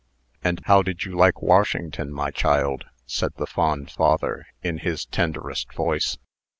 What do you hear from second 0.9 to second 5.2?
you like Washington, my child?" said the fond father, in his